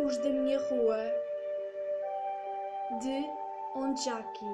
os 0.00 0.16
da 0.18 0.30
minha 0.30 0.58
rua 0.58 0.98
de 3.00 3.24
Onjaki. 3.74 4.46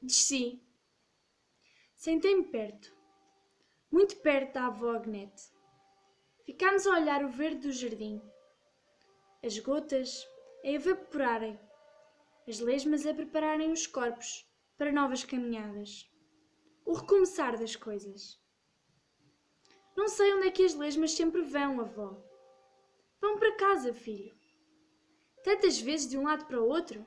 Desci. 0.00 0.62
Sentei-me 1.96 2.44
perto, 2.44 2.96
muito 3.90 4.16
perto 4.18 4.54
da 4.54 4.66
avó 4.66 4.92
Agnete. 4.92 5.42
Ficámos 6.46 6.86
a 6.86 6.92
olhar 6.92 7.24
o 7.24 7.28
verde 7.28 7.66
do 7.66 7.72
jardim, 7.72 8.22
as 9.44 9.58
gotas 9.58 10.24
a 10.64 10.68
evaporarem, 10.68 11.58
as 12.46 12.60
lesmas 12.60 13.04
a 13.06 13.12
prepararem 13.12 13.72
os 13.72 13.88
corpos 13.88 14.48
para 14.76 14.92
novas 14.92 15.24
caminhadas, 15.24 16.08
o 16.86 16.92
recomeçar 16.92 17.58
das 17.58 17.74
coisas. 17.74 18.40
Não 19.96 20.06
sei 20.06 20.32
onde 20.32 20.46
é 20.46 20.50
que 20.52 20.64
as 20.64 20.76
lesmas 20.76 21.10
sempre 21.10 21.42
vão, 21.42 21.80
avó. 21.80 22.22
Vão 23.20 23.36
para 23.36 23.56
casa, 23.56 23.92
filho. 23.92 24.32
Tantas 25.42 25.80
vezes 25.80 26.08
de 26.08 26.16
um 26.16 26.22
lado 26.22 26.46
para 26.46 26.62
o 26.62 26.68
outro. 26.68 27.04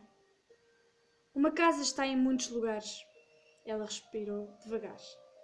Uma 1.33 1.51
casa 1.51 1.81
está 1.81 2.05
em 2.05 2.17
muitos 2.17 2.49
lugares. 2.49 3.05
Ela 3.65 3.85
respirou 3.85 4.53
devagar. 4.63 4.97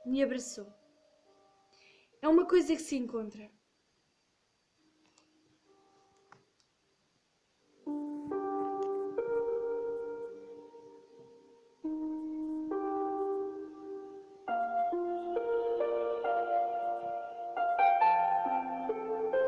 Me 0.05 0.21
abraçou. 0.21 0.67
É 2.21 2.27
uma 2.27 2.45
coisa 2.45 2.75
que 2.75 2.81
se 2.81 2.97
encontra. 2.97 3.49